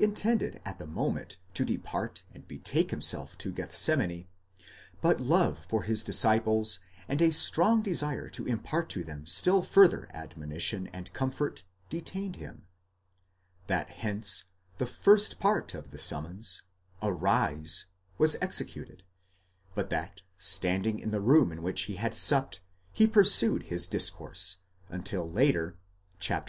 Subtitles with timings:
[0.00, 4.26] intended at the moment to depart and betake himself to Gethsemane,
[5.00, 6.78] but love for his disciples,
[7.08, 12.62] and a strong desire to impart to them still further admonition and comfort, detained him;
[13.66, 14.44] that hence,
[14.76, 16.62] the first part of the summons,
[17.02, 17.86] Arse,
[18.18, 19.02] was executed,
[19.74, 22.60] but that, standing in the room in which he had supped,
[22.92, 24.58] he pursued his discourse,
[24.90, 25.76] until, later
[26.22, 26.36] (xviii.